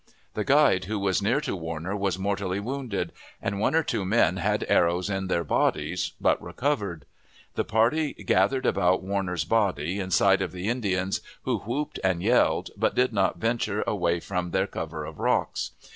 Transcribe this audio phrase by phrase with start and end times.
[0.33, 4.37] The guide, who was near to Warner, was mortally wounded; and one or two men
[4.37, 7.05] had arrows in their bodies, but recovered.
[7.53, 12.71] The party gathered about Warner's body, in sight of the Indians, who whooped and yelled,
[12.75, 15.69] but did not venture away from their cover of rocks.